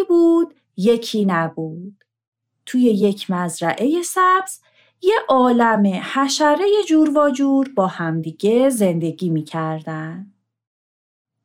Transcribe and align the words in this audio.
یکی 0.00 0.08
بود 0.08 0.54
یکی 0.76 1.24
نبود 1.24 2.04
توی 2.66 2.82
یک 2.82 3.30
مزرعه 3.30 4.02
سبز 4.02 4.60
یه 5.02 5.14
عالم 5.28 5.86
حشره 5.86 6.66
جور 6.88 7.18
و 7.18 7.30
جور 7.30 7.72
با 7.74 7.86
همدیگه 7.86 8.70
زندگی 8.70 9.28
می‌کردن. 9.28 10.32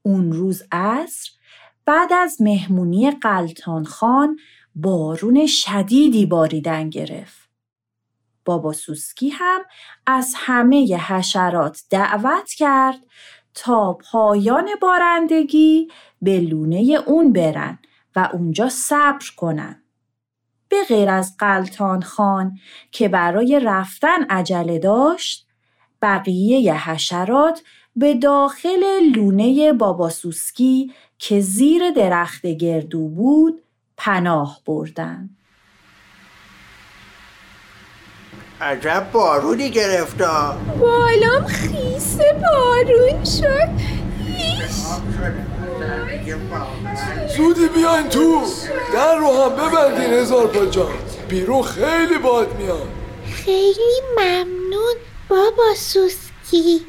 اون 0.02 0.32
روز 0.32 0.64
عصر 0.72 1.32
بعد 1.86 2.14
از 2.14 2.42
مهمونی 2.42 3.12
قلتان 3.12 3.86
خان 3.86 4.38
بارون 4.76 5.46
شدیدی 5.46 6.26
باریدن 6.26 6.90
گرفت. 6.90 7.50
بابا 8.46 8.74
سوسکی 8.74 9.30
هم 9.30 9.62
از 10.08 10.34
همه 10.36 10.98
حشرات 10.98 11.84
دعوت 11.90 12.52
کرد 12.52 13.06
تا 13.54 13.94
پایان 13.94 14.70
بارندگی 14.82 15.88
به 16.22 16.40
لونه 16.40 16.98
اون 17.06 17.34
برن 17.34 17.80
و 18.16 18.30
اونجا 18.34 18.70
صبر 18.70 19.26
کنن. 19.38 19.82
به 20.70 20.84
غیر 20.90 21.10
از 21.10 21.36
قلتان 21.40 22.02
خان 22.02 22.60
که 22.92 23.08
برای 23.08 23.60
رفتن 23.64 24.24
عجله 24.30 24.80
داشت 24.80 25.48
بقیه 26.02 26.90
حشرات 26.90 27.62
به 27.96 28.14
داخل 28.14 28.84
لونه 29.16 29.74
بابا 29.74 30.10
سوسکی 30.10 30.94
که 31.18 31.40
زیر 31.42 31.92
درخت 31.92 32.46
گردو 32.46 33.08
بود 33.08 33.62
پناه 33.98 34.62
بردن. 34.66 35.30
عجب 38.62 39.08
بارونی 39.14 39.70
گرفتا 39.70 40.58
بالام 40.80 41.46
خیس 41.46 42.18
بارون 42.18 43.26
شد 43.26 43.70
زودی 47.38 47.68
بیاین 47.68 48.10
تو. 48.10 48.46
در 48.94 49.16
رو 49.16 49.44
هم 49.44 49.56
ببندین 49.56 50.14
هزار 50.14 50.48
پا 50.48 50.66
جان. 50.66 50.94
بیرون 51.30 51.64
خیلی 51.64 52.18
باد 52.18 52.56
میاد. 52.56 52.88
خیلی 53.36 54.02
ممنون 54.18 54.96
بابا 55.30 55.76
سوسکی. 55.76 56.86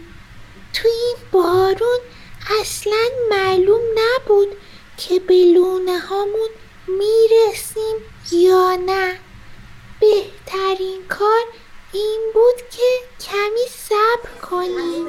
تو 0.73 0.89
این 0.89 1.17
بارون 1.33 1.99
اصلا 2.61 3.09
معلوم 3.31 3.81
نبود 3.97 4.49
که 4.97 5.21
به 5.21 5.35
لونه 5.35 5.99
هامون 5.99 6.49
می‌رسیم 6.89 7.97
یا 8.33 8.79
نه. 8.87 9.19
بهترین 10.01 11.01
کار 11.09 11.45
این 11.93 12.21
بود 12.35 12.69
که 12.71 13.16
کمی 13.37 13.67
صبر 13.89 14.49
کنیم 14.51 15.07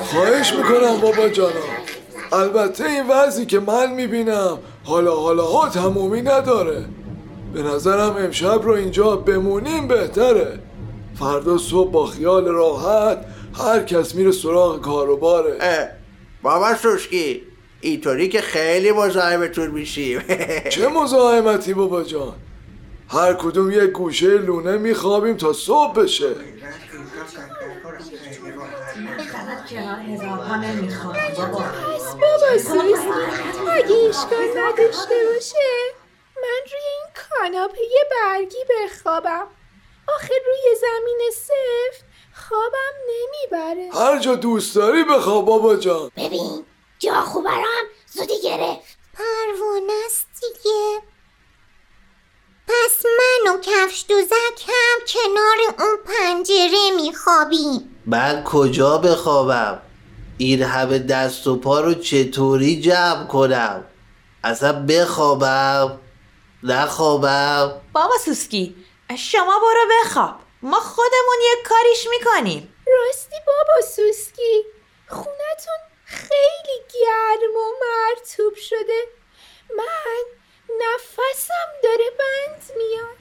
خواهش 0.00 0.52
می‌کنم 0.52 1.00
بابا 1.00 1.28
جانا 1.28 1.60
البته 2.32 2.84
این 2.84 3.08
وضعی 3.08 3.46
که 3.46 3.60
من 3.60 3.92
می‌بینم 3.92 4.58
حالا 4.84 5.16
حالا 5.16 5.42
ها 5.44 5.68
تمومی 5.68 6.22
نداره. 6.22 6.84
به 7.54 7.62
نظرم 7.62 8.16
امشب 8.16 8.60
رو 8.62 8.72
اینجا 8.72 9.16
بمونیم 9.16 9.88
بهتره. 9.88 10.58
فردا 11.18 11.58
صبح 11.58 11.90
با 11.90 12.06
خیال 12.06 12.44
راحت 12.44 13.24
هر 13.58 13.82
کس 13.82 14.14
میره 14.14 14.32
سراغ 14.32 14.80
کاروباره 14.80 15.58
بابا 16.42 16.74
سوسکی 16.74 17.42
اینطوری 17.80 18.28
که 18.28 18.40
خیلی 18.40 18.92
مزاحمتون 18.92 19.70
میشیم. 19.70 20.20
چه 20.72 20.88
مزاحمتی 20.88 21.74
بابا 21.74 22.02
جان؟ 22.02 22.34
هر 23.08 23.34
کدوم 23.34 23.70
یک 23.70 23.90
گوشه 23.90 24.38
لونه 24.38 24.76
میخوابیم 24.76 25.36
تا 25.36 25.52
صبح 25.52 25.92
بشه. 25.92 26.34
پس 26.34 26.40
بابا 32.14 32.46
اگه 33.72 33.96
اشکال 34.08 34.48
نداشته 34.58 35.14
باشه 35.34 35.68
من 36.36 36.60
روی 36.72 36.82
این 36.94 37.06
کاناپه 37.30 37.80
برگی 38.10 38.56
بخوابم 38.70 39.46
آخه 40.16 40.34
روی 40.46 40.76
زمین 40.80 41.20
سفت 41.34 42.04
خوابم 42.34 42.94
نمی‌بره 43.08 43.90
هر 44.00 44.18
جا 44.18 44.34
دوست 44.34 44.76
داری 44.76 45.04
بخواب 45.04 45.44
بابا 45.44 45.76
جان. 45.76 46.10
ببین 46.16 46.64
جا 46.98 47.20
خوبه 47.20 47.50
هم 47.50 47.84
زودی 48.06 48.40
گرفت. 48.42 48.98
پروانه 49.14 49.92
است 50.06 50.26
دیگه. 50.40 51.02
پس 52.68 53.06
من 53.06 53.54
و 53.54 53.60
کفش 53.60 54.04
دوزک 54.08 54.68
هم 54.68 55.06
کنار 55.06 55.74
اون 55.78 55.96
پنجره 56.04 56.90
میخوابیم. 56.96 58.02
من 58.06 58.44
کجا 58.44 58.98
بخوابم؟ 58.98 59.82
این 60.38 60.62
همه 60.62 60.98
دست 60.98 61.46
و 61.46 61.56
پا 61.56 61.80
رو 61.80 61.94
چطوری 61.94 62.80
جمع 62.80 63.26
کنم؟ 63.26 63.84
اصلا 64.44 64.86
بخوابم؟ 64.86 66.00
نخوابم؟ 66.62 67.80
بابا 67.92 68.18
سوسکی 68.24 68.76
شما 69.18 69.58
برو 69.58 69.86
بخواب. 70.00 70.34
ما 70.62 70.80
خودمون 70.80 71.38
یک 71.52 71.66
کاریش 71.66 72.06
می‌کنیم. 72.10 72.74
راستی 72.86 73.36
بابا 73.46 73.80
سوسکی 73.80 74.64
خونتون 75.08 75.80
خیلی 76.04 76.78
گرم 76.94 77.56
و 77.56 77.72
مرتوب 77.84 78.54
شده. 78.54 79.04
من 79.76 80.43
نفسم 80.70 81.68
داره 81.82 82.04
بند 82.18 82.62
میاد. 82.78 83.16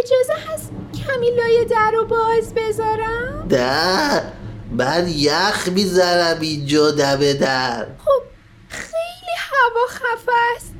اجازه 0.00 0.32
هست 0.32 0.70
کمی 1.06 1.30
لای 1.30 1.64
در 1.64 1.90
رو 1.90 2.04
باز 2.04 2.54
بذارم؟ 2.54 3.48
نه 3.50 4.32
من 4.70 5.08
یخ 5.08 5.68
می‌ذارم 5.68 6.40
اینجا 6.40 6.90
دم 6.90 7.32
در. 7.32 7.86
خب 8.04 8.22
خیلی 8.68 9.36
هوا 9.36 9.86
خفه 9.88 10.32
است. 10.56 10.74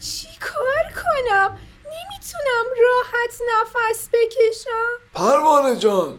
چی 0.00 0.28
کار 0.40 1.02
کنم؟ 1.02 1.58
نمی‌تونم 1.84 2.64
راحت 2.82 3.40
نفس 3.52 4.08
بکشم. 4.12 5.14
پروانه 5.14 5.76
جان 5.76 6.18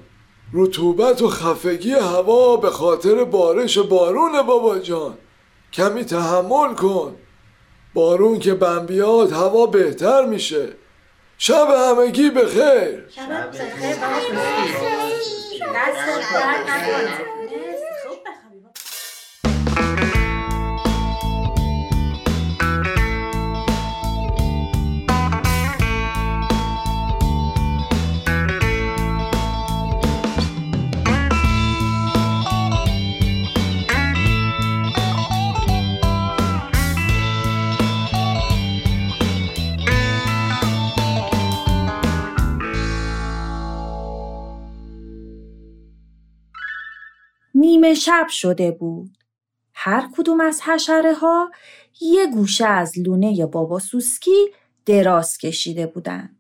رطوبت 0.53 1.21
و 1.21 1.29
خفگی 1.29 1.91
هوا 1.91 2.57
به 2.57 2.69
خاطر 2.69 3.23
بارش 3.23 3.77
بارون 3.77 4.41
بابا 4.41 4.79
جان. 4.79 5.17
کمی 5.73 6.05
تحمل 6.05 6.73
کن. 6.75 7.15
بارون 7.95 8.39
که 8.39 8.53
بم 8.53 8.85
بیاد 8.85 9.31
هوا 9.31 9.65
بهتر 9.65 10.25
میشه 10.25 10.67
شب 11.37 11.67
همگی 11.69 12.29
بخیر 12.29 13.03
شب 13.09 13.51
بخیر 13.51 13.95
نیمه 47.85 47.95
شب 47.95 48.27
شده 48.29 48.71
بود. 48.71 49.17
هر 49.73 50.09
کدوم 50.17 50.41
از 50.41 50.61
حشره 50.61 51.13
ها 51.13 51.51
یه 52.01 52.27
گوشه 52.27 52.65
از 52.65 52.99
لونه 52.99 53.45
بابا 53.45 53.79
سوسکی 53.79 54.53
دراز 54.85 55.37
کشیده 55.37 55.87
بودن. 55.87 56.35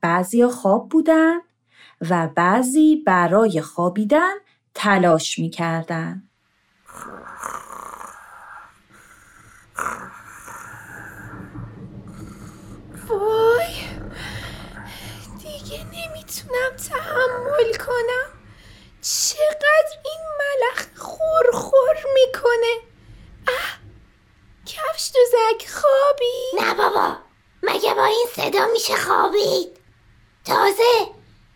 بعضی 0.00 0.46
خواب 0.46 0.88
بودن 0.88 1.38
و 2.10 2.28
بعضی 2.28 3.02
برای 3.06 3.60
خوابیدن 3.60 4.34
تلاش 4.74 5.38
می‌کردن. 5.38 6.22
وای 13.08 13.74
دیگه 15.38 15.84
نمی‌تونم 15.84 16.76
تحمل 16.88 17.72
کنم 17.86 18.31
چقدر 19.02 19.98
این 20.04 20.20
ملخ 20.38 20.86
خور 20.96 21.96
می‌کنه 22.14 22.80
اه 23.48 23.78
کفش 24.66 25.10
دوزک 25.14 25.68
خوابی؟ 25.70 26.66
نه 26.66 26.74
بابا 26.74 27.16
مگه 27.62 27.94
با 27.94 28.04
این 28.04 28.26
صدا 28.36 28.66
میشه 28.66 28.96
خوابید 28.96 29.80
تازه 30.44 31.08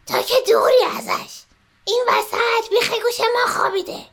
تا 0.06 0.22
که 0.22 0.34
دوری 0.46 0.84
ازش 0.98 1.42
این 1.84 2.04
وسط 2.08 2.70
بیخ 2.70 2.90
گوش 2.90 3.20
ما 3.20 3.52
خوابیده 3.52 4.06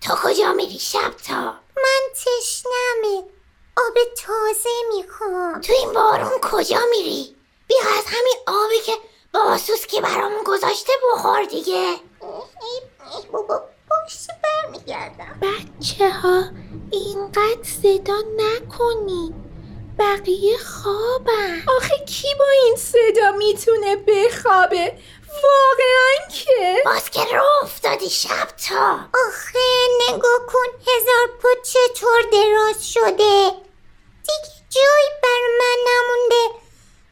تو 0.00 0.14
کجا 0.14 0.52
میری 0.52 0.78
شب 0.78 1.10
تا؟ 1.28 1.42
من 1.76 2.00
تشنمه 2.14 3.22
آب 3.76 3.94
تازه 4.16 4.70
می‌خوام 4.96 5.60
تو 5.60 5.72
این 5.72 5.92
بارون 5.92 6.40
کجا 6.42 6.80
میری؟ 6.90 7.36
بیا 7.66 7.98
از 7.98 8.04
همین 8.06 8.36
آبی 8.46 8.80
که 8.86 8.92
باسوس 9.32 9.86
که 9.86 10.00
برامون 10.00 10.44
گذاشته 10.44 10.92
بخور 11.12 11.44
دیگه 11.44 11.96
بابا 13.32 13.62
باشه 13.90 14.32
برمیگردم 14.42 15.38
برگردم 15.40 15.40
بچه 15.80 16.10
ها 16.10 16.44
اینقدر 16.90 17.64
صدا 17.82 18.22
نکنین 18.80 19.34
بقیه 19.98 20.58
خوابن. 20.58 21.62
آخه 21.76 22.04
کی 22.04 22.28
با 22.38 22.44
این 22.64 22.76
صدا 22.76 23.30
می‌تونه 23.30 23.96
بخوابه؟ 23.96 24.98
واقعا 25.28 26.28
که. 26.32 26.82
باز 26.84 27.10
که 27.10 27.20
رو 27.24 27.42
افتادی 27.62 28.10
شب 28.10 28.48
تا. 28.68 28.98
آخه 29.28 29.58
نگاه 30.08 30.46
کن 30.48 30.66
هزار 30.80 31.38
پا 31.42 31.48
چطور 31.64 32.22
دراز 32.32 32.92
شده. 32.92 33.50
دیگه 34.26 34.54
جایی 34.70 35.10
بر 35.22 35.40
من 35.60 35.76
نمونده. 35.86 36.58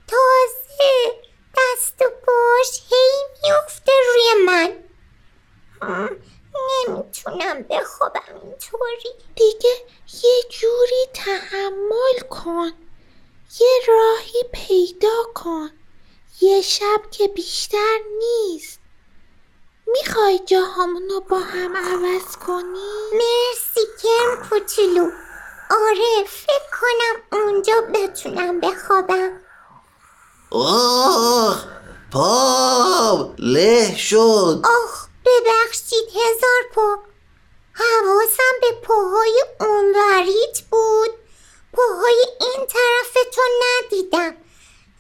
تازه 0.09 1.15
دست 1.57 2.03
و 2.03 2.05
باش 2.27 2.83
هی 2.91 3.25
میفته 3.43 3.93
روی 4.09 4.45
من. 4.47 4.73
نمی‌تونم 6.89 7.63
بخوابم 7.63 8.41
اینطوری. 8.43 9.11
دیگه 9.37 9.75
یه 10.23 10.43
جوری 10.51 11.07
تحمل 11.15 12.29
کن. 12.31 12.73
یه 13.61 13.81
راهی 13.89 14.45
پیدا 14.53 15.23
کن. 15.35 15.71
یه 16.41 16.63
شب 16.63 17.11
که 17.11 17.29
بیشتر 17.29 17.99
نیست. 18.19 18.81
می‌خوای 19.87 20.39
جاهامونو 20.39 21.21
با 21.21 21.39
هم 21.39 21.77
عوض 21.77 22.37
کنی؟ 22.37 22.89
مرسی 23.13 23.87
کرم 24.03 24.49
کوچولو. 24.49 25.11
آره 25.71 26.25
فکر 26.27 26.71
کنم 26.81 27.41
اونجا 27.41 27.81
بتونم 27.95 28.61
بخوابم. 28.61 29.41
آه 30.51 31.65
پام 32.13 33.35
له 33.39 33.97
شد. 33.97 34.63
آخ 34.65 35.08
ببخشید 35.29 36.09
هزار 36.09 36.63
پا. 36.75 36.99
حواسم 37.73 38.55
به 38.61 38.73
پاهای 38.83 39.43
اونوریت 39.61 40.61
بود. 40.71 41.11
پاهای 41.73 42.25
این 42.41 42.67
طرف 42.67 43.25
تو 43.35 43.43
ندیدم. 43.65 44.35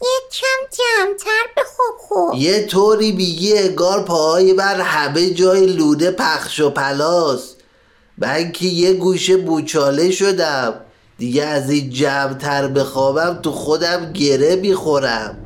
یه 0.02 0.20
کم 0.32 0.76
جمعتر 0.76 1.46
بخواب 1.56 1.98
خوب 1.98 2.34
یه 2.34 2.66
طوری 2.66 3.12
میگی 3.12 3.58
انگار 3.58 4.02
پاهای 4.02 4.54
بر 4.54 4.80
همه 4.80 5.30
جای 5.30 5.66
لوده 5.66 6.10
پخش 6.10 6.60
و 6.60 6.70
پلاس. 6.70 7.54
من 8.18 8.52
که 8.52 8.66
یه 8.66 8.92
گوشه 8.92 9.36
بوچاله 9.36 10.10
شدم. 10.10 10.80
دیگه 11.18 11.44
از 11.44 11.70
این 11.70 11.90
جمعتر 11.90 12.68
بخوابم 12.68 13.40
تو 13.42 13.52
خودم 13.52 14.12
گره 14.12 14.56
می‌خورم. 14.56 15.38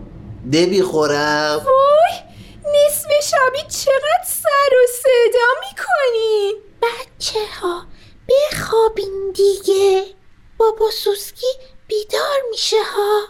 نمی‌خورم. 0.52 1.67
شبی 3.32 3.62
چقدر 3.62 4.25
سر 4.25 4.75
و 4.82 4.87
صدا 4.87 5.46
می‌کنی؟ 5.61 6.55
بچه 6.82 7.46
ها 7.61 7.87
بخوابین 8.29 9.31
دیگه. 9.31 10.14
بابا 10.58 10.90
سوسکی 10.90 11.46
بیدار 11.88 12.43
میشه 12.50 12.82
ها. 12.82 13.23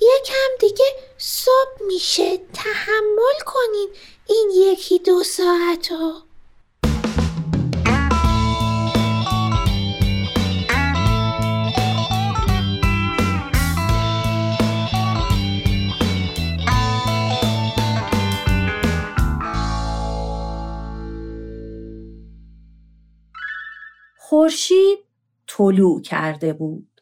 یکم 0.00 0.56
دیگه 0.60 0.84
صبح 1.18 1.82
میشه. 1.86 2.36
تحمل 2.36 3.38
کنین 3.46 3.88
این 4.26 4.50
یکی 4.50 4.98
دو 4.98 5.22
ساعت 5.22 5.90
رو 5.90 6.12
خورشید 24.44 24.98
طلوع 25.46 26.02
کرده 26.02 26.52
بود. 26.52 27.00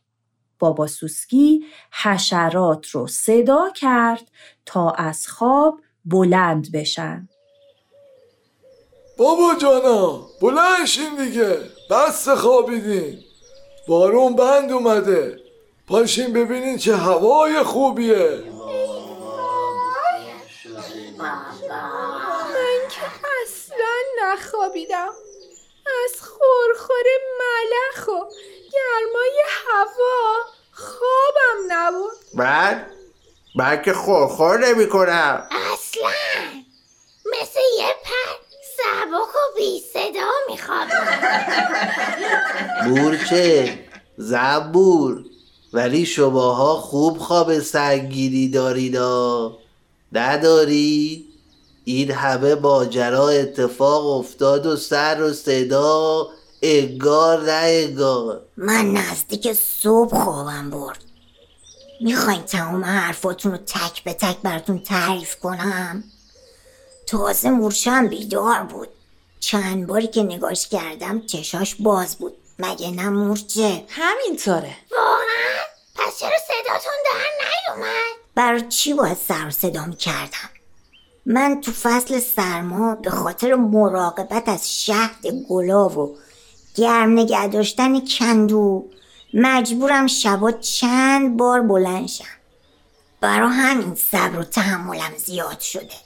بابا 0.59 0.87
سوسکی 0.87 1.65
حشرات 2.03 2.89
رو 2.89 3.07
صدا 3.07 3.71
کرد 3.77 4.31
تا 4.67 4.91
از 4.91 5.29
خواب 5.29 5.81
بلند 6.05 6.73
بشن. 6.73 7.29
بابا 9.19 9.55
جانا 9.61 10.27
بلنشین 10.43 11.17
دیگه 11.25 11.59
بس 11.91 12.29
خوابیدین. 12.29 13.19
بارون 13.89 14.37
بند 14.37 14.73
اومده. 14.73 15.41
پاشین 15.87 16.33
ببینین 16.33 16.79
چه 16.79 16.97
هوای 16.97 17.63
خوبیه. 17.63 18.43
من 21.19 22.89
که 22.91 23.03
اصلا 23.43 23.95
نخوابیدم. 24.23 25.22
از 25.87 26.21
خورخور 26.21 27.07
ملخ 27.39 28.09
و 28.09 28.25
گرمای 28.73 29.43
هوا. 29.49 30.45
خوابم 30.73 31.59
نبود. 31.69 32.13
من 32.35 32.87
من 33.55 33.83
که 33.83 33.93
خورخور 33.93 34.59
نمی 34.69 34.89
کنم 34.89 35.49
اصلا. 35.51 36.11
مثل 37.25 37.61
یه 37.79 37.95
پر 38.05 38.33
سبک 38.77 39.37
و 39.37 39.57
بی 39.57 39.83
صدا 39.93 40.31
میخوابم. 40.49 41.07
مورچه 42.87 43.79
زنبور 44.17 45.25
ولی 45.73 46.07
شماها 46.07 46.77
خوب 46.77 47.19
خواب 47.19 47.59
سنگینی 47.59 48.49
داریدا 48.49 49.59
نداری؟ 50.13 51.32
این 51.85 52.11
همه 52.11 52.55
ماجرا 52.55 53.29
اتفاق 53.29 54.07
افتاد 54.07 54.67
و 54.67 54.77
سر 54.77 55.23
و 55.23 55.33
صدا 55.33 56.29
انگار 56.63 57.43
نه 57.43 57.53
انگار. 57.53 58.43
من 58.57 58.91
نزدیک 58.91 59.53
صبح 59.53 60.25
خوابم 60.25 60.71
برد. 60.71 60.99
می‌خواین 62.01 62.43
تمام 62.43 62.85
حرفاتون 62.85 63.53
رو 63.53 63.59
تک 63.59 64.05
به 64.05 64.13
تک 64.13 64.37
براتون 64.43 64.79
تعریف 64.79 65.37
کنم؟ 65.37 66.05
تازه 67.07 67.51
مورچم 67.51 68.09
بیدار 68.09 68.63
بود. 68.63 68.89
چند 69.41 69.87
باری 69.87 70.07
که 70.07 70.23
نگاش 70.23 70.69
کردم 70.69 71.27
چشاش 71.27 71.75
باز 71.75 72.17
بود. 72.17 72.37
مگه 72.59 72.91
نه 72.91 73.09
مورچه؟ 73.09 73.85
همینطوره. 73.89 74.77
واقعا؟ 74.93 75.63
پس 75.95 76.19
چرا 76.19 76.39
صداتون 76.47 76.93
در 77.05 77.47
نیومد؟ 77.75 78.13
برای 78.35 78.69
چی 78.69 78.95
باید 78.95 79.17
سر 79.29 79.47
و 79.47 79.51
صدا 79.51 79.85
می‌کردم؟ 79.85 80.51
من 81.27 81.61
تو 81.61 81.73
فصل 81.73 82.21
سرما 82.21 82.95
به 82.95 83.11
خاطر 83.11 83.55
مراقبت 83.55 84.49
از 84.49 84.85
شهد 84.85 85.27
گلاب 85.49 85.99
و 85.99 86.17
گرم 86.75 87.13
نگه 87.13 87.49
داشتن 87.49 88.07
کندو 88.07 88.89
مجبورم 89.35 90.07
شبا 90.07 90.53
چند 90.53 91.37
بار 91.37 91.61
بلند 91.61 92.07
شم. 92.09 92.25
برا 93.21 93.49
همین 93.49 93.95
صبر 93.95 94.39
و 94.39 94.45
تحملم 94.45 95.13
زیاد 95.17 95.61
شده. 95.61 95.97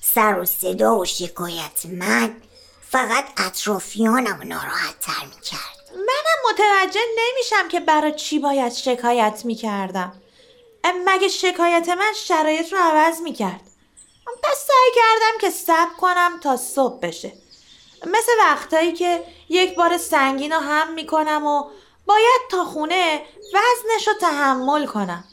سر 0.00 0.38
و 0.38 0.44
صدا 0.44 0.96
و 0.96 1.04
شکایت 1.04 1.86
من 1.86 2.30
فقط 2.88 3.24
اطرافیانم 3.36 4.40
ناراحت 4.44 5.00
تر 5.00 5.24
می‌کرد. 5.34 5.90
منم 5.94 6.52
متوجه 6.52 7.00
نمیشم 7.18 7.68
که 7.68 7.80
برای 7.80 8.12
چی 8.12 8.38
باید 8.38 8.72
شکایت 8.72 9.42
می‌کردم. 9.44 10.12
مگه 11.06 11.28
شکایت 11.28 11.88
من 11.88 12.12
شرایط 12.16 12.72
رو 12.72 12.78
عوض 12.78 13.20
می‌کرد؟ 13.20 13.69
پس 14.42 14.66
سعی 14.66 14.92
کردم 14.94 15.38
که 15.40 15.50
صبر 15.50 15.94
کنم 16.00 16.40
تا 16.42 16.56
صبح 16.56 17.00
بشه. 17.00 17.32
مثل 18.06 18.32
وقتایی 18.38 18.92
که 18.92 19.24
یک 19.48 19.74
بار 19.74 19.98
سنگین 19.98 20.52
رو 20.52 20.58
هم 20.58 20.92
می‌کنم 20.92 21.46
و 21.46 21.64
باید 22.06 22.40
تا 22.50 22.64
خونه 22.64 23.22
وزنش 23.54 24.08
رو 24.08 24.14
تحمل 24.20 24.86
کنم. 24.86 25.24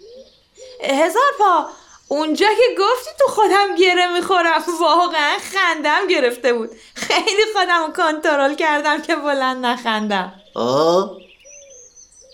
هزار 0.82 1.32
پا 1.39 1.70
اونجا 2.08 2.48
که 2.48 2.82
گفتی 2.82 3.10
تو 3.20 3.27
خودم 3.27 3.75
گره 3.75 4.13
می‌خورم. 4.13 4.63
واقعا 4.79 5.38
خندم 5.53 6.08
گرفته 6.08 6.53
بود. 6.53 6.70
خیلی 6.96 7.44
خودم 7.53 7.84
رو 7.86 7.94
کنترل 7.94 8.56
کردم 8.56 9.01
که 9.01 9.15
بلند 9.15 9.65
نخندم. 9.65 10.34
آه 10.56 11.17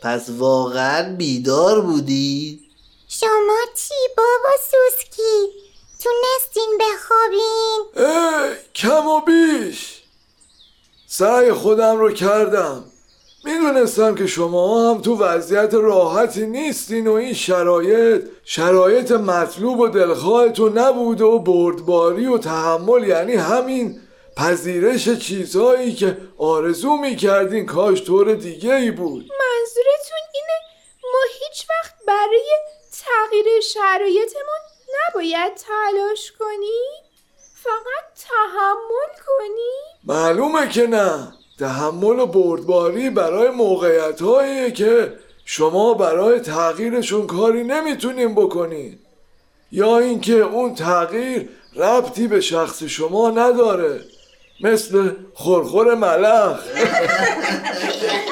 پس 0.03 0.25
واقعا 0.29 1.15
بیدار 1.15 1.81
بودی؟ 1.81 2.59
شما 3.07 3.59
چی 3.75 3.95
بابا 4.17 4.49
سوسکی؟ 4.71 5.62
تونستین 6.03 6.79
بخوابین؟ 6.79 7.85
ای 7.95 8.55
کم 8.75 9.07
و 9.07 9.21
بیش. 9.21 10.03
سعی 11.07 11.51
خودم 11.51 11.97
رو 11.97 12.11
کردم. 12.11 12.83
می‌دونستم 13.45 14.15
که 14.15 14.27
شما 14.27 14.89
هم 14.89 15.01
تو 15.01 15.17
وضعیت 15.17 15.73
راحتی 15.73 16.45
نیستین 16.45 17.07
و 17.07 17.13
این 17.13 17.33
شرایط 17.33 18.21
شرایط 18.45 19.11
مطلوب 19.11 19.79
و 19.79 19.87
دلخواهتون 19.87 20.77
نبود 20.77 21.21
و 21.21 21.39
بردباری 21.39 22.27
و 22.27 22.37
تحمل 22.37 23.07
یعنی 23.07 23.35
همین 23.35 24.01
پذیرش 24.37 25.09
چیزهایی 25.09 25.95
که 25.95 26.17
آرزو 26.37 26.97
می‌کردین 26.97 27.65
کاش 27.65 28.03
طور 28.03 28.33
دیگه 28.33 28.73
ای 28.73 28.91
بود. 28.91 29.29
منظورتون 29.39 30.23
اینه 30.33 30.59
ما 31.03 31.19
هیچ 31.39 31.65
وقت 31.69 31.93
برای 32.07 32.49
تغییر 32.91 33.61
شرایطمون 33.61 34.72
نباید 34.93 35.53
تلاش 35.55 36.31
کنیم؟ 36.39 37.03
فقط 37.63 38.27
تحمل 38.27 39.25
کنیم؟ 39.27 39.99
معلومه 40.03 40.69
که 40.69 40.87
نه 40.87 41.33
تحمل 41.59 42.19
و 42.19 42.25
بردباری 42.25 43.09
برای 43.09 43.49
موقعیت 43.49 44.17
که 44.75 45.13
شما 45.45 45.93
برای 45.93 46.39
تغییرشون 46.39 47.27
کاری 47.27 47.63
نمی‌تونین 47.63 48.35
بکنین 48.35 48.99
یا 49.71 49.97
اینکه 49.97 50.33
اون 50.33 50.75
تغییر 50.75 51.49
ربطی 51.75 52.27
به 52.27 52.41
شخص 52.41 52.83
شما 52.83 53.29
نداره 53.29 54.01
مثل 54.61 55.11
خورخور 55.33 55.95
ملخ 55.95 56.59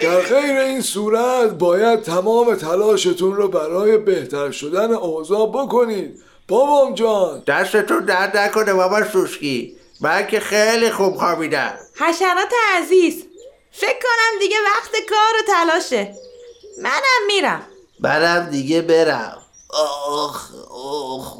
در 0.00 0.20
غیر 0.20 0.56
این 0.56 0.80
صورت 0.80 1.50
باید 1.50 2.02
تمام 2.02 2.54
تلاشتون 2.54 3.36
رو 3.36 3.48
برای 3.48 3.98
بهتر 3.98 4.50
شدن 4.50 4.92
اوضاع 4.92 5.46
بکنید. 5.48 6.22
بابام 6.48 6.94
جان. 6.94 7.42
دستتون 7.46 8.04
درد 8.04 8.36
نکنه 8.36 8.74
بابا 8.74 9.04
سوسکی. 9.12 9.76
من 10.00 10.26
که 10.26 10.40
خیلی 10.40 10.90
خوب 10.90 11.16
خوابیدم. 11.16 11.74
حشرات 11.94 12.52
عزیز 12.76 13.24
فکر 13.72 13.98
کنم 14.02 14.38
دیگه 14.40 14.56
وقت 14.76 14.92
کار 14.92 15.42
و 15.42 15.46
تلاشه. 15.46 16.14
منم 16.82 17.26
میرم. 17.26 17.62
برم 18.00 18.50
دیگه 18.50 18.82
برم. 18.82 19.42
آخ 20.08 20.48
آخ 20.70 21.36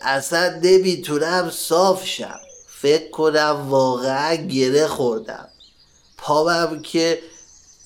اصلا 0.00 0.60
نمی‌تونم 0.62 1.50
صاف 1.50 2.06
شم. 2.06 2.40
فکر 2.80 3.10
کنم 3.10 3.66
واقعا 3.68 4.34
گره 4.34 4.86
خوردم. 4.86 5.48
پامم 6.18 6.82
که 6.82 7.22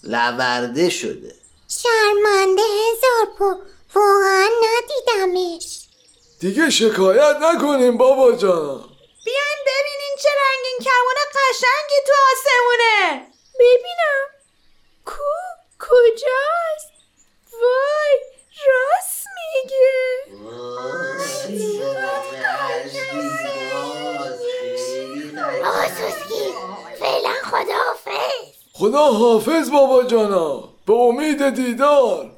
لورده 0.06 0.90
شده. 0.90 1.34
شرمنده 1.68 2.62
هزار 2.62 3.26
پا. 3.38 3.58
واقعا 3.94 4.48
ندیدمش. 4.64 5.80
دیگه 6.40 6.70
شکایت 6.70 7.36
نکنیم 7.42 7.96
بابا 7.96 8.32
جان. 8.32 8.84
بیاین 9.24 9.58
ببینین 9.66 10.16
چه 10.22 10.28
رنگین 10.28 10.78
کمون 10.90 11.14
قشنگی 11.34 12.00
تو 12.06 12.12
آسمونه. 12.32 13.26
ببینم. 13.60 14.26
کو؟ 15.04 15.12
کجاست؟ 15.80 16.92
وای 17.52 18.20
راست 18.66 19.26
میگه. 19.36 19.96
آقا 25.64 25.86
سوسکی. 25.88 26.54
فعلا 27.00 27.32
خداحافظ 27.44 27.95
خدا 28.78 29.04
حافظ 29.12 29.70
بابا 29.70 30.02
جانا 30.02 30.64
به 30.86 30.92
امید 30.92 31.48
دیدار. 31.48 32.30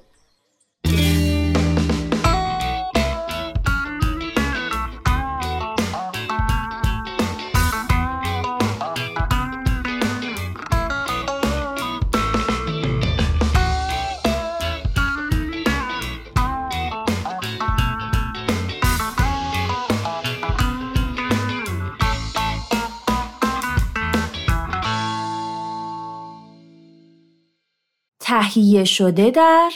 تهیه 28.55 28.85
شده 28.85 29.31
در 29.31 29.71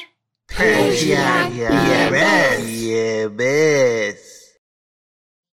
یه 2.66 3.28
بس. 3.28 4.21